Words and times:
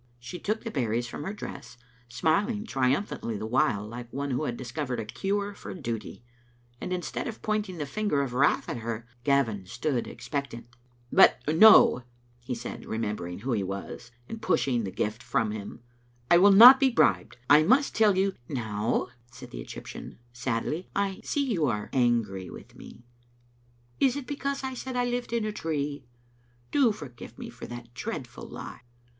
She 0.19 0.39
took 0.39 0.63
the 0.63 0.71
berries 0.71 1.05
from 1.07 1.25
her 1.25 1.31
dress, 1.31 1.77
smiling 2.09 2.65
trium 2.65 3.03
phantly 3.05 3.37
the 3.37 3.45
while 3.45 3.87
like 3.87 4.11
one 4.11 4.31
who 4.31 4.45
had 4.45 4.57
discovered 4.57 4.99
a 4.99 5.05
cure 5.05 5.53
for 5.53 5.75
duty; 5.75 6.23
and 6.81 6.91
instead 6.91 7.27
of 7.27 7.43
pointing 7.43 7.77
the 7.77 7.85
finger 7.85 8.23
of 8.23 8.33
wrath 8.33 8.67
at 8.67 8.77
her, 8.77 9.05
Gavin 9.23 9.67
stood 9.67 10.07
expectant. 10.07 10.65
Digitized 10.65 11.15
by 11.17 11.21
VjOOQ 11.21 11.23
IC 11.23 11.29
Continued 11.29 11.35
Afdbebaviour. 11.37 11.53
147 11.53 11.59
"But 11.59 11.59
no," 11.59 12.03
he 12.39 12.55
said, 12.55 12.85
remembering 12.87 13.39
who 13.41 13.51
he 13.51 13.63
was, 13.63 14.11
and 14.27 14.41
pushing 14.41 14.83
the 14.83 14.91
gift 14.91 15.21
from 15.21 15.51
him," 15.51 15.81
I 16.31 16.37
will 16.39 16.51
not 16.51 16.79
be 16.79 16.89
bribed. 16.89 17.37
I 17.47 17.61
must 17.61 17.93
tell 17.93 18.17
you" 18.17 18.33
"Now," 18.49 19.09
said 19.31 19.51
the 19.51 19.61
Egyptian, 19.61 20.17
sadly, 20.33 20.89
"I 20.95 21.21
see 21.23 21.45
you 21.45 21.67
are 21.67 21.91
angry 21.93 22.49
with 22.49 22.73
me. 22.75 23.03
Is 23.99 24.15
it 24.17 24.25
because 24.25 24.63
I 24.63 24.73
said 24.73 24.95
I 24.95 25.05
lived 25.05 25.31
in 25.31 25.45
a 25.45 25.51
tree? 25.51 26.05
Do 26.71 26.91
forgive 26.91 27.37
me 27.37 27.51
for 27.51 27.67
that 27.67 27.93
dreadful 27.93 28.47
lie." 28.49 28.81